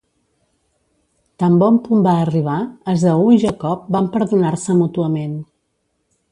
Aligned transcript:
Tan 1.43 1.57
bon 1.63 1.77
punt 1.89 2.01
va 2.07 2.15
arribar, 2.23 2.57
Esaú 2.95 3.29
i 3.37 3.39
Jacob 3.45 3.87
van 3.97 4.11
perdonar-se 4.17 4.81
mútuament. 4.83 5.41